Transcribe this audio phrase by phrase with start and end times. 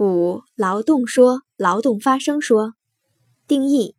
[0.00, 2.72] 五、劳动说、劳动发生说
[3.46, 3.96] 定义：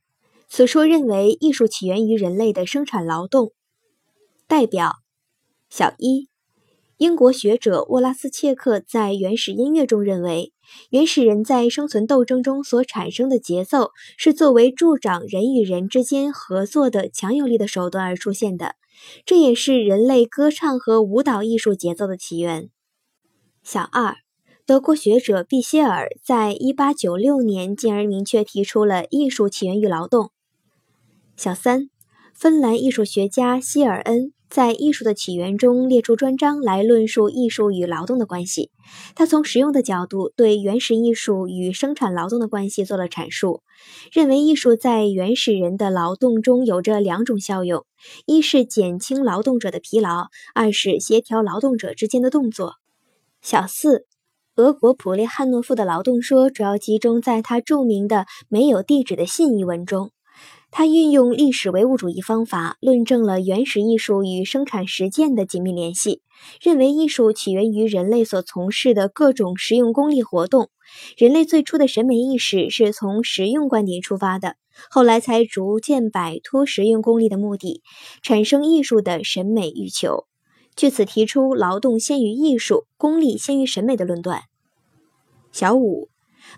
[0.49, 3.53] 此说认为艺术起源于人类的生产劳动。
[4.47, 4.93] 代表：
[5.69, 6.27] 小一。
[6.97, 10.53] 英国学者沃拉斯切克在原始音乐中认为，
[10.89, 18.73] 原始人在生存斗争中所产生的节奏是作为助长人与人之间合作的强有力的手段而出现的，
[19.23, 22.71] 这也是人类歌唱和舞蹈艺术节奏的起源。
[23.61, 24.15] 小二，
[24.65, 30.31] 德国学者毕歇尔在1896年进而明确提出了艺术起源于劳动。
[31.35, 31.89] 小三，
[32.33, 34.33] 芬兰艺术学家希尔恩。
[34.49, 38.69] 在艺术的起源中列出专章来论述艺术与劳动的关系。
[39.15, 43.63] 他从实用的角度对原始艺术与生产劳动的关系做了阐述，
[44.11, 47.85] 认为艺术在原始人的劳动中有着两种效用：
[48.25, 52.75] 一是减轻劳动者的疲劳，二是协调劳动者之间的动作。
[53.41, 54.05] 小四，
[54.57, 60.11] 俄国普列汉诺夫的劳动说主要集中在他著名的“没有地址的信”一文中。
[60.71, 66.21] 他运用历史唯物主义方法，论证了原始艺术与生产实践的紧密联系，
[66.61, 70.69] 认为艺术起源于人类所从事的各种实用功利活动。
[71.15, 74.57] 人类最初的审美意识是从实用观点出发的，
[74.89, 77.81] 后来才逐渐摆脱实用功利的目的，
[78.21, 80.25] 产生艺术的审美欲求，
[80.75, 84.43] 据此提出劳动先于艺术、功利先于审美的论断。
[85.51, 86.09] 小五。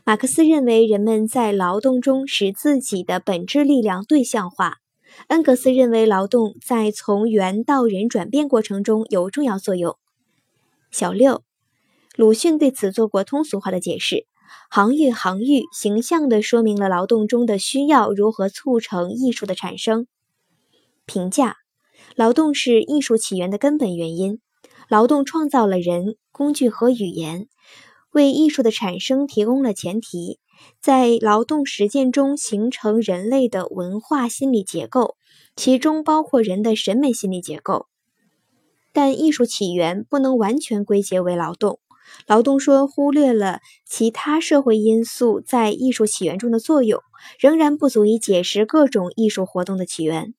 [0.06, 4.78] 马克思认为，人们在劳动中使自己的本质力量对象化。
[5.28, 9.98] 恩格斯认为，劳动在从猿到人转变过程中有重要作用。
[10.90, 11.44] 小六，
[12.16, 14.26] 鲁迅对此做过通俗化的解释：
[14.70, 20.08] 行业行域形象地说明了劳动中的需要如何促成艺术的产生。
[21.06, 21.58] 评价：
[22.16, 24.40] 劳动是艺术起源的根本原因。
[24.90, 27.48] 劳动创造了人、工具和语言。
[28.12, 30.40] 为艺术的产生提供了前提，
[30.80, 35.16] 在劳动实践中形成人类的文化心理结构，
[35.56, 37.88] 其中包括人的审美心理结构。
[38.92, 41.80] 但艺术起源不能完全归结为劳动，
[42.28, 47.02] 劳动说忽略了其他社会因素在艺术起源中的作用，
[47.40, 50.36] 仍然不足以解释各种艺术活动的起源。